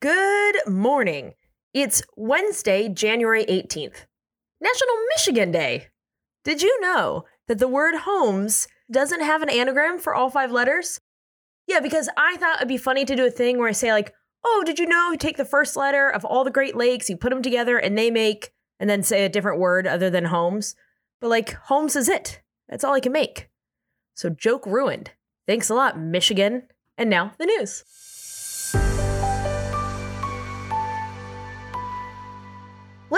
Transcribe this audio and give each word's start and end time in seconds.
Good 0.00 0.66
morning. 0.66 1.34
It's 1.74 2.00
Wednesday, 2.16 2.88
January 2.88 3.44
18th, 3.44 4.06
National 4.58 4.94
Michigan 5.14 5.52
Day. 5.52 5.88
Did 6.42 6.62
you 6.62 6.80
know 6.80 7.26
that 7.48 7.58
the 7.58 7.68
word 7.68 7.94
homes 7.94 8.66
doesn't 8.90 9.20
have 9.20 9.42
an 9.42 9.50
anagram 9.50 9.98
for 9.98 10.14
all 10.14 10.30
five 10.30 10.50
letters? 10.50 11.02
Yeah, 11.66 11.80
because 11.80 12.08
I 12.16 12.38
thought 12.38 12.56
it'd 12.56 12.68
be 12.68 12.78
funny 12.78 13.04
to 13.04 13.14
do 13.14 13.26
a 13.26 13.30
thing 13.30 13.58
where 13.58 13.68
I 13.68 13.72
say, 13.72 13.92
like, 13.92 14.14
oh, 14.42 14.62
did 14.64 14.78
you 14.78 14.86
know 14.86 15.10
you 15.10 15.18
take 15.18 15.36
the 15.36 15.44
first 15.44 15.76
letter 15.76 16.08
of 16.08 16.24
all 16.24 16.44
the 16.44 16.50
Great 16.50 16.76
Lakes, 16.76 17.10
you 17.10 17.18
put 17.18 17.28
them 17.28 17.42
together, 17.42 17.76
and 17.76 17.98
they 17.98 18.10
make, 18.10 18.52
and 18.78 18.88
then 18.88 19.02
say 19.02 19.26
a 19.26 19.28
different 19.28 19.60
word 19.60 19.86
other 19.86 20.08
than 20.08 20.24
homes? 20.24 20.76
But 21.20 21.28
like, 21.28 21.52
homes 21.64 21.94
is 21.94 22.08
it. 22.08 22.40
That's 22.70 22.84
all 22.84 22.94
I 22.94 23.00
can 23.00 23.12
make. 23.12 23.50
So, 24.14 24.30
joke 24.30 24.64
ruined. 24.64 25.10
Thanks 25.46 25.68
a 25.68 25.74
lot, 25.74 26.00
Michigan. 26.00 26.68
And 26.96 27.10
now, 27.10 27.34
the 27.38 27.44
news. 27.44 27.84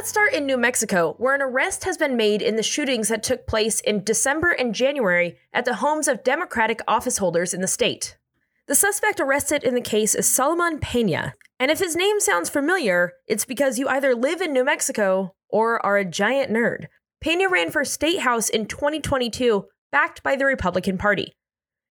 Let's 0.00 0.08
start 0.08 0.32
in 0.32 0.46
New 0.46 0.56
Mexico, 0.56 1.14
where 1.18 1.34
an 1.34 1.42
arrest 1.42 1.84
has 1.84 1.98
been 1.98 2.16
made 2.16 2.40
in 2.40 2.56
the 2.56 2.62
shootings 2.62 3.08
that 3.08 3.22
took 3.22 3.46
place 3.46 3.80
in 3.80 4.02
December 4.02 4.48
and 4.52 4.74
January 4.74 5.36
at 5.52 5.66
the 5.66 5.74
homes 5.74 6.08
of 6.08 6.24
Democratic 6.24 6.80
officeholders 6.88 7.52
in 7.52 7.60
the 7.60 7.66
state. 7.66 8.16
The 8.66 8.74
suspect 8.74 9.20
arrested 9.20 9.62
in 9.62 9.74
the 9.74 9.82
case 9.82 10.14
is 10.14 10.26
Solomon 10.26 10.78
Pena, 10.78 11.34
and 11.58 11.70
if 11.70 11.80
his 11.80 11.96
name 11.96 12.18
sounds 12.18 12.48
familiar, 12.48 13.12
it's 13.26 13.44
because 13.44 13.78
you 13.78 13.88
either 13.88 14.14
live 14.14 14.40
in 14.40 14.54
New 14.54 14.64
Mexico 14.64 15.34
or 15.50 15.84
are 15.84 15.98
a 15.98 16.04
giant 16.06 16.50
nerd. 16.50 16.86
Pena 17.20 17.50
ran 17.50 17.70
for 17.70 17.84
state 17.84 18.20
house 18.20 18.48
in 18.48 18.64
2022, 18.64 19.66
backed 19.92 20.22
by 20.22 20.34
the 20.34 20.46
Republican 20.46 20.96
Party. 20.96 21.34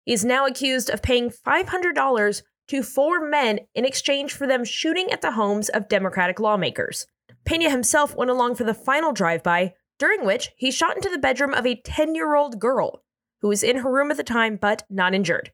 He 0.05 0.13
is 0.13 0.23
now 0.23 0.45
accused 0.45 0.89
of 0.89 1.01
paying 1.01 1.29
$500 1.29 2.41
to 2.69 2.83
four 2.83 3.27
men 3.27 3.59
in 3.75 3.83
exchange 3.83 4.31
for 4.31 4.47
them 4.47 4.63
shooting 4.63 5.11
at 5.11 5.21
the 5.21 5.33
homes 5.33 5.67
of 5.67 5.89
Democratic 5.89 6.39
lawmakers. 6.39 7.05
Pena 7.47 7.69
himself 7.69 8.13
went 8.13 8.29
along 8.29 8.55
for 8.55 8.65
the 8.65 8.73
final 8.73 9.13
drive 9.13 9.41
by, 9.41 9.73
during 9.97 10.25
which 10.25 10.49
he 10.57 10.69
shot 10.69 10.97
into 10.97 11.07
the 11.07 11.17
bedroom 11.17 11.53
of 11.53 11.65
a 11.65 11.79
10 11.79 12.13
year 12.13 12.35
old 12.35 12.59
girl 12.59 13.03
who 13.41 13.47
was 13.47 13.63
in 13.63 13.77
her 13.77 13.91
room 13.91 14.11
at 14.11 14.17
the 14.17 14.23
time 14.23 14.57
but 14.57 14.83
not 14.89 15.13
injured. 15.13 15.53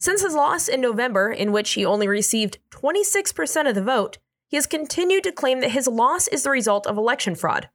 Since 0.00 0.22
his 0.22 0.34
loss 0.34 0.66
in 0.66 0.80
November, 0.80 1.30
in 1.30 1.52
which 1.52 1.74
he 1.74 1.84
only 1.84 2.08
received 2.08 2.58
26% 2.72 3.68
of 3.68 3.76
the 3.76 3.82
vote, 3.84 4.18
he 4.48 4.56
has 4.56 4.66
continued 4.66 5.22
to 5.24 5.32
claim 5.32 5.60
that 5.60 5.70
his 5.70 5.86
loss 5.86 6.26
is 6.26 6.42
the 6.42 6.50
result 6.50 6.88
of 6.88 6.98
election 6.98 7.36
fraud, 7.36 7.68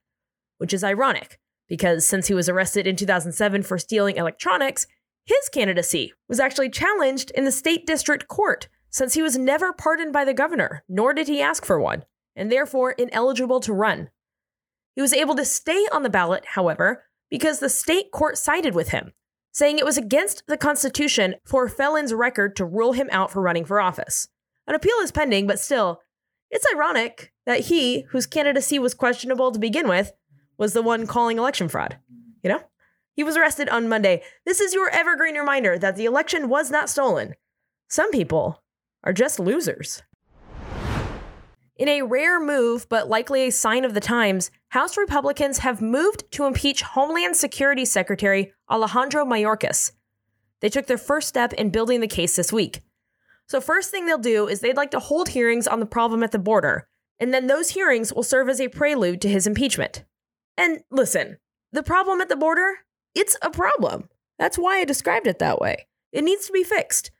which 0.57 0.73
is 0.73 0.83
ironic 0.83 1.39
because 1.69 2.05
since 2.05 2.27
he 2.27 2.33
was 2.33 2.49
arrested 2.49 2.85
in 2.85 2.97
2007 2.97 3.63
for 3.63 3.77
stealing 3.77 4.17
electronics, 4.17 4.87
his 5.25 5.47
candidacy 5.53 6.11
was 6.27 6.39
actually 6.39 6.69
challenged 6.69 7.31
in 7.31 7.45
the 7.45 7.51
state 7.51 7.87
district 7.87 8.27
court 8.27 8.67
since 8.89 9.13
he 9.13 9.21
was 9.21 9.37
never 9.37 9.71
pardoned 9.71 10.11
by 10.11 10.25
the 10.25 10.33
governor, 10.33 10.83
nor 10.89 11.13
did 11.13 11.29
he 11.29 11.41
ask 11.41 11.65
for 11.65 11.79
one 11.79 12.03
and 12.35 12.51
therefore 12.51 12.91
ineligible 12.91 13.59
to 13.61 13.73
run. 13.73 14.09
He 14.95 15.01
was 15.01 15.13
able 15.13 15.35
to 15.35 15.45
stay 15.45 15.87
on 15.91 16.03
the 16.03 16.09
ballot, 16.09 16.45
however, 16.45 17.05
because 17.29 17.59
the 17.59 17.69
state 17.69 18.11
court 18.11 18.37
sided 18.37 18.75
with 18.75 18.89
him, 18.89 19.13
saying 19.51 19.79
it 19.79 19.85
was 19.85 19.97
against 19.97 20.43
the 20.47 20.57
Constitution 20.57 21.35
for 21.45 21.65
a 21.65 21.69
felon's 21.69 22.13
record 22.13 22.55
to 22.55 22.65
rule 22.65 22.93
him 22.93 23.09
out 23.11 23.31
for 23.31 23.41
running 23.41 23.65
for 23.65 23.81
office. 23.81 24.27
An 24.67 24.75
appeal 24.75 24.97
is 25.03 25.11
pending, 25.11 25.47
but 25.47 25.59
still, 25.59 26.01
it's 26.51 26.65
ironic 26.73 27.33
that 27.45 27.61
he, 27.61 28.05
whose 28.11 28.27
candidacy 28.27 28.77
was 28.77 28.93
questionable 28.93 29.51
to 29.51 29.59
begin 29.59 29.87
with, 29.87 30.13
was 30.57 30.73
the 30.73 30.83
one 30.83 31.07
calling 31.07 31.37
election 31.37 31.67
fraud. 31.67 31.97
You 32.43 32.51
know? 32.51 32.61
He 33.15 33.23
was 33.23 33.35
arrested 33.37 33.69
on 33.69 33.89
Monday. 33.89 34.23
This 34.45 34.59
is 34.59 34.73
your 34.73 34.89
evergreen 34.89 35.35
reminder 35.35 35.77
that 35.77 35.95
the 35.95 36.05
election 36.05 36.49
was 36.49 36.71
not 36.71 36.89
stolen. 36.89 37.35
Some 37.89 38.11
people 38.11 38.63
are 39.03 39.13
just 39.13 39.39
losers. 39.39 40.01
In 41.75 41.87
a 41.87 42.03
rare 42.03 42.39
move, 42.39 42.87
but 42.87 43.09
likely 43.09 43.47
a 43.47 43.51
sign 43.51 43.83
of 43.83 43.95
the 43.95 43.99
times, 43.99 44.51
House 44.69 44.95
Republicans 44.95 45.59
have 45.59 45.81
moved 45.81 46.31
to 46.31 46.45
impeach 46.45 46.83
Homeland 46.83 47.35
Security 47.35 47.83
Secretary 47.83 48.53
Alejandro 48.69 49.25
Mayorkas. 49.25 49.91
They 50.59 50.69
took 50.69 50.85
their 50.85 50.99
first 50.99 51.27
step 51.27 51.51
in 51.53 51.71
building 51.71 51.99
the 51.99 52.07
case 52.07 52.35
this 52.35 52.53
week. 52.53 52.81
So, 53.47 53.59
first 53.59 53.89
thing 53.89 54.05
they'll 54.05 54.19
do 54.19 54.47
is 54.47 54.59
they'd 54.59 54.77
like 54.77 54.91
to 54.91 54.99
hold 54.99 55.29
hearings 55.29 55.67
on 55.67 55.79
the 55.79 55.85
problem 55.87 56.21
at 56.21 56.31
the 56.31 56.39
border, 56.39 56.87
and 57.19 57.33
then 57.33 57.47
those 57.47 57.71
hearings 57.71 58.13
will 58.13 58.23
serve 58.23 58.49
as 58.49 58.61
a 58.61 58.67
prelude 58.67 59.19
to 59.21 59.29
his 59.29 59.47
impeachment. 59.47 60.05
And 60.55 60.83
listen, 60.91 61.37
the 61.71 61.83
problem 61.83 62.21
at 62.21 62.29
the 62.29 62.35
border, 62.35 62.79
it's 63.15 63.35
a 63.41 63.49
problem. 63.49 64.09
That's 64.37 64.57
why 64.57 64.77
I 64.77 64.85
described 64.85 65.25
it 65.25 65.39
that 65.39 65.59
way. 65.59 65.87
It 66.11 66.23
needs 66.23 66.45
to 66.45 66.53
be 66.53 66.63
fixed. 66.63 67.11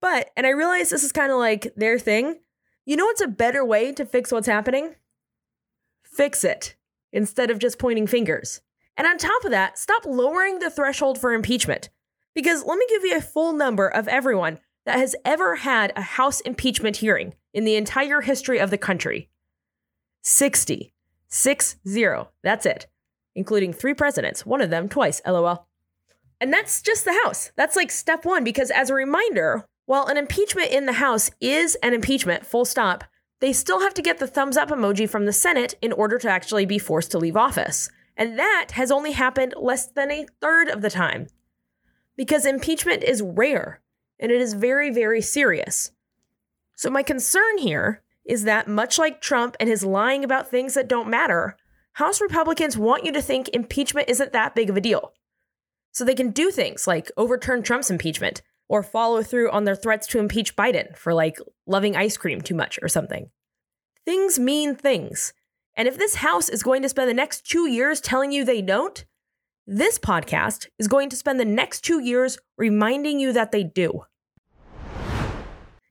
But, 0.00 0.30
and 0.36 0.46
I 0.46 0.50
realize 0.50 0.90
this 0.90 1.04
is 1.04 1.12
kind 1.12 1.30
of 1.30 1.38
like 1.38 1.72
their 1.76 1.98
thing, 1.98 2.40
you 2.90 2.96
know 2.96 3.04
what's 3.04 3.20
a 3.20 3.28
better 3.28 3.64
way 3.64 3.92
to 3.92 4.04
fix 4.04 4.32
what's 4.32 4.48
happening? 4.48 4.96
Fix 6.02 6.42
it 6.42 6.74
instead 7.12 7.48
of 7.48 7.60
just 7.60 7.78
pointing 7.78 8.08
fingers. 8.08 8.62
And 8.96 9.06
on 9.06 9.16
top 9.16 9.44
of 9.44 9.52
that, 9.52 9.78
stop 9.78 10.04
lowering 10.04 10.58
the 10.58 10.70
threshold 10.70 11.16
for 11.16 11.32
impeachment. 11.32 11.88
Because 12.34 12.64
let 12.64 12.78
me 12.78 12.86
give 12.88 13.04
you 13.04 13.16
a 13.16 13.20
full 13.20 13.52
number 13.52 13.86
of 13.86 14.08
everyone 14.08 14.58
that 14.86 14.98
has 14.98 15.14
ever 15.24 15.54
had 15.54 15.92
a 15.94 16.02
House 16.02 16.40
impeachment 16.40 16.96
hearing 16.96 17.34
in 17.54 17.64
the 17.64 17.76
entire 17.76 18.22
history 18.22 18.58
of 18.58 18.70
the 18.70 18.78
country 18.78 19.30
60. 20.22 20.92
6 21.28 21.76
0. 21.86 22.30
That's 22.42 22.66
it. 22.66 22.88
Including 23.36 23.72
three 23.72 23.94
presidents, 23.94 24.44
one 24.44 24.60
of 24.60 24.70
them 24.70 24.88
twice, 24.88 25.22
lol. 25.24 25.68
And 26.40 26.52
that's 26.52 26.82
just 26.82 27.04
the 27.04 27.16
House. 27.22 27.52
That's 27.54 27.76
like 27.76 27.92
step 27.92 28.24
one, 28.24 28.42
because 28.42 28.72
as 28.72 28.90
a 28.90 28.94
reminder, 28.94 29.64
while 29.90 30.06
an 30.06 30.16
impeachment 30.16 30.70
in 30.70 30.86
the 30.86 30.92
House 30.92 31.32
is 31.40 31.74
an 31.82 31.92
impeachment, 31.92 32.46
full 32.46 32.64
stop, 32.64 33.02
they 33.40 33.52
still 33.52 33.80
have 33.80 33.92
to 33.94 34.02
get 34.02 34.18
the 34.18 34.26
thumbs 34.28 34.56
up 34.56 34.68
emoji 34.68 35.10
from 35.10 35.26
the 35.26 35.32
Senate 35.32 35.74
in 35.82 35.92
order 35.92 36.16
to 36.16 36.30
actually 36.30 36.64
be 36.64 36.78
forced 36.78 37.10
to 37.10 37.18
leave 37.18 37.36
office. 37.36 37.90
And 38.16 38.38
that 38.38 38.68
has 38.74 38.92
only 38.92 39.10
happened 39.10 39.52
less 39.56 39.88
than 39.88 40.12
a 40.12 40.26
third 40.40 40.68
of 40.68 40.82
the 40.82 40.90
time. 40.90 41.26
Because 42.16 42.46
impeachment 42.46 43.02
is 43.02 43.20
rare 43.20 43.80
and 44.20 44.30
it 44.30 44.40
is 44.40 44.54
very, 44.54 44.92
very 44.92 45.20
serious. 45.20 45.90
So, 46.76 46.88
my 46.88 47.02
concern 47.02 47.58
here 47.58 48.00
is 48.24 48.44
that, 48.44 48.68
much 48.68 48.96
like 48.96 49.20
Trump 49.20 49.56
and 49.58 49.68
his 49.68 49.82
lying 49.82 50.22
about 50.22 50.48
things 50.48 50.74
that 50.74 50.86
don't 50.86 51.10
matter, 51.10 51.56
House 51.94 52.20
Republicans 52.20 52.78
want 52.78 53.04
you 53.04 53.10
to 53.10 53.20
think 53.20 53.48
impeachment 53.48 54.08
isn't 54.08 54.32
that 54.32 54.54
big 54.54 54.70
of 54.70 54.76
a 54.76 54.80
deal. 54.80 55.14
So 55.90 56.04
they 56.04 56.14
can 56.14 56.30
do 56.30 56.52
things 56.52 56.86
like 56.86 57.10
overturn 57.16 57.64
Trump's 57.64 57.90
impeachment, 57.90 58.42
or 58.70 58.84
follow 58.84 59.20
through 59.20 59.50
on 59.50 59.64
their 59.64 59.74
threats 59.74 60.06
to 60.06 60.20
impeach 60.20 60.54
Biden 60.54 60.96
for 60.96 61.12
like 61.12 61.38
loving 61.66 61.96
ice 61.96 62.16
cream 62.16 62.40
too 62.40 62.54
much 62.54 62.78
or 62.80 62.88
something. 62.88 63.28
Things 64.06 64.38
mean 64.38 64.76
things. 64.76 65.32
And 65.76 65.88
if 65.88 65.98
this 65.98 66.14
House 66.14 66.48
is 66.48 66.62
going 66.62 66.80
to 66.82 66.88
spend 66.88 67.10
the 67.10 67.14
next 67.14 67.44
two 67.44 67.68
years 67.68 68.00
telling 68.00 68.30
you 68.30 68.44
they 68.44 68.62
don't, 68.62 69.04
this 69.66 69.98
podcast 69.98 70.68
is 70.78 70.86
going 70.86 71.10
to 71.10 71.16
spend 71.16 71.40
the 71.40 71.44
next 71.44 71.80
two 71.80 72.00
years 72.00 72.38
reminding 72.56 73.18
you 73.18 73.32
that 73.32 73.50
they 73.50 73.64
do. 73.64 74.04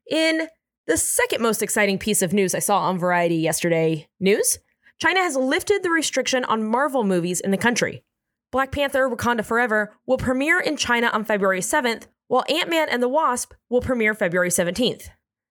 In 0.10 0.48
the 0.88 0.98
second 0.98 1.42
most 1.42 1.62
exciting 1.62 2.00
piece 2.00 2.22
of 2.22 2.32
news 2.32 2.56
I 2.56 2.60
saw 2.60 2.80
on 2.80 2.98
Variety 2.98 3.36
yesterday 3.36 4.08
news, 4.22 4.58
China 5.02 5.20
has 5.20 5.36
lifted 5.36 5.84
the 5.84 5.92
restriction 5.92 6.46
on 6.46 6.64
Marvel 6.64 7.04
movies 7.04 7.42
in 7.42 7.52
the 7.52 7.58
country. 7.58 8.04
Black 8.54 8.72
Panther 8.72 9.10
Wakanda 9.10 9.44
Forever 9.44 9.94
will 10.08 10.18
premiere 10.18 10.62
in 10.62 10.78
China 10.78 11.08
on 11.08 11.26
February 11.26 11.62
7th, 11.62 12.08
while 12.30 12.46
Ant 12.48 12.70
Man 12.70 12.88
and 12.90 13.04
the 13.04 13.10
Wasp 13.10 13.54
will 13.70 13.82
premiere 13.82 14.14
February 14.14 14.50
17th. 14.50 15.10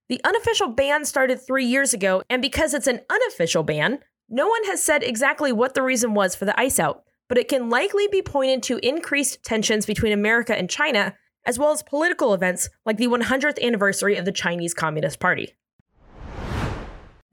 The 0.08 0.20
unofficial 0.24 0.68
ban 0.68 1.04
started 1.04 1.38
three 1.38 1.66
years 1.66 1.92
ago, 1.92 2.22
and 2.30 2.40
because 2.40 2.72
it's 2.72 2.86
an 2.86 3.00
unofficial 3.10 3.64
ban, 3.64 3.98
no 4.30 4.46
one 4.46 4.64
has 4.64 4.82
said 4.82 5.02
exactly 5.02 5.52
what 5.52 5.74
the 5.74 5.82
reason 5.82 6.14
was 6.14 6.34
for 6.34 6.44
the 6.44 6.58
ice 6.58 6.78
out, 6.78 7.02
but 7.28 7.36
it 7.36 7.48
can 7.48 7.68
likely 7.68 8.06
be 8.08 8.22
pointed 8.22 8.62
to 8.62 8.78
increased 8.86 9.42
tensions 9.42 9.86
between 9.86 10.12
America 10.12 10.56
and 10.56 10.70
China, 10.70 11.14
as 11.44 11.58
well 11.58 11.72
as 11.72 11.82
political 11.82 12.32
events 12.32 12.70
like 12.86 12.96
the 12.96 13.08
100th 13.08 13.60
anniversary 13.60 14.16
of 14.16 14.24
the 14.24 14.32
Chinese 14.32 14.72
Communist 14.72 15.18
Party. 15.18 15.56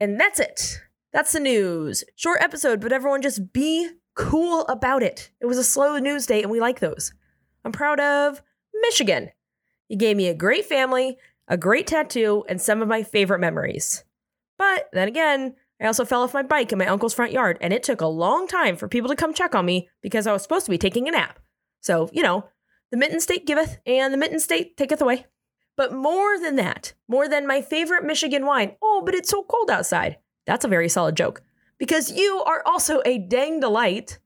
And 0.00 0.20
that's 0.20 0.40
it. 0.40 0.80
That's 1.12 1.32
the 1.32 1.40
news. 1.40 2.02
Short 2.16 2.42
episode, 2.42 2.80
but 2.80 2.92
everyone 2.92 3.22
just 3.22 3.52
be 3.52 3.90
cool 4.16 4.66
about 4.66 5.04
it. 5.04 5.30
It 5.40 5.46
was 5.46 5.56
a 5.56 5.64
slow 5.64 5.98
news 5.98 6.26
day, 6.26 6.42
and 6.42 6.50
we 6.50 6.60
like 6.60 6.80
those. 6.80 7.14
I'm 7.64 7.72
proud 7.72 8.00
of 8.00 8.42
Michigan. 8.80 9.30
He 9.88 9.96
gave 9.96 10.16
me 10.16 10.28
a 10.28 10.34
great 10.34 10.64
family, 10.66 11.18
a 11.48 11.56
great 11.56 11.86
tattoo, 11.86 12.44
and 12.48 12.60
some 12.60 12.82
of 12.82 12.88
my 12.88 13.02
favorite 13.02 13.38
memories. 13.38 14.04
But 14.58 14.88
then 14.92 15.08
again, 15.08 15.54
I 15.80 15.86
also 15.86 16.04
fell 16.04 16.22
off 16.22 16.34
my 16.34 16.42
bike 16.42 16.72
in 16.72 16.78
my 16.78 16.86
uncle's 16.86 17.14
front 17.14 17.32
yard, 17.32 17.58
and 17.60 17.72
it 17.72 17.82
took 17.82 18.00
a 18.00 18.06
long 18.06 18.46
time 18.46 18.76
for 18.76 18.88
people 18.88 19.10
to 19.10 19.16
come 19.16 19.34
check 19.34 19.54
on 19.54 19.66
me 19.66 19.88
because 20.02 20.26
I 20.26 20.32
was 20.32 20.42
supposed 20.42 20.64
to 20.64 20.70
be 20.70 20.78
taking 20.78 21.06
a 21.08 21.12
nap. 21.12 21.38
So, 21.82 22.08
you 22.12 22.22
know, 22.22 22.48
the 22.90 22.96
mitten 22.96 23.20
state 23.20 23.46
giveth, 23.46 23.78
and 23.86 24.12
the 24.12 24.18
mitten 24.18 24.40
state 24.40 24.76
taketh 24.76 25.02
away. 25.02 25.26
But 25.76 25.92
more 25.92 26.38
than 26.40 26.56
that, 26.56 26.94
more 27.06 27.28
than 27.28 27.46
my 27.46 27.60
favorite 27.60 28.04
Michigan 28.04 28.46
wine, 28.46 28.76
oh, 28.80 29.02
but 29.04 29.14
it's 29.14 29.28
so 29.28 29.42
cold 29.42 29.70
outside. 29.70 30.16
That's 30.46 30.64
a 30.64 30.68
very 30.68 30.88
solid 30.88 31.16
joke. 31.16 31.42
Because 31.78 32.10
you 32.10 32.42
are 32.46 32.62
also 32.64 33.02
a 33.04 33.18
dang 33.18 33.60
delight. 33.60 34.18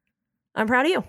I'm 0.54 0.68
proud 0.68 0.86
of 0.86 0.92
you. 0.92 1.04